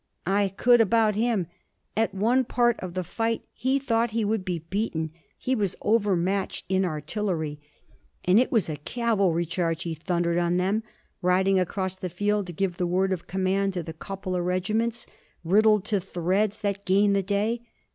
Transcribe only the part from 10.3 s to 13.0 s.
on them, riding across the field to give the